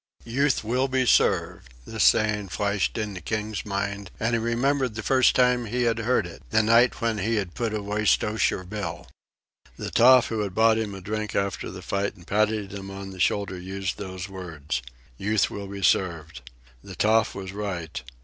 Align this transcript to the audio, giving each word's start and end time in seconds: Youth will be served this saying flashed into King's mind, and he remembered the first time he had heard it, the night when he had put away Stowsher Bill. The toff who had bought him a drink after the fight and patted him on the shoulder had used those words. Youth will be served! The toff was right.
Youth 0.25 0.63
will 0.63 0.87
be 0.87 1.05
served 1.05 1.75
this 1.85 2.05
saying 2.05 2.49
flashed 2.49 2.97
into 2.97 3.21
King's 3.21 3.63
mind, 3.67 4.09
and 4.19 4.33
he 4.33 4.39
remembered 4.39 4.95
the 4.95 5.03
first 5.03 5.35
time 5.35 5.67
he 5.67 5.83
had 5.83 5.99
heard 5.99 6.25
it, 6.25 6.41
the 6.49 6.63
night 6.63 7.01
when 7.01 7.19
he 7.19 7.35
had 7.35 7.53
put 7.53 7.71
away 7.71 8.05
Stowsher 8.05 8.63
Bill. 8.67 9.07
The 9.77 9.91
toff 9.91 10.29
who 10.29 10.39
had 10.39 10.55
bought 10.55 10.79
him 10.79 10.95
a 10.95 11.01
drink 11.01 11.35
after 11.35 11.69
the 11.69 11.83
fight 11.83 12.15
and 12.15 12.25
patted 12.25 12.73
him 12.73 12.89
on 12.89 13.11
the 13.11 13.19
shoulder 13.19 13.53
had 13.57 13.63
used 13.63 13.99
those 13.99 14.27
words. 14.27 14.81
Youth 15.19 15.51
will 15.51 15.67
be 15.67 15.83
served! 15.83 16.49
The 16.83 16.95
toff 16.95 17.35
was 17.35 17.51
right. 17.51 18.01